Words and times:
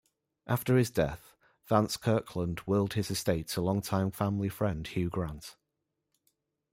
After 0.47 0.77
his 0.77 0.89
death, 0.89 1.35
Vance 1.67 1.95
Kirkland 1.95 2.61
willed 2.65 2.93
his 2.95 3.11
estate 3.11 3.49
to 3.49 3.61
longtime 3.61 4.09
family 4.09 4.49
friend 4.49 4.87
Hugh 4.87 5.11
Grant. 5.11 5.55